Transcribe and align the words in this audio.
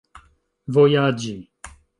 vojaĝi 0.77 1.37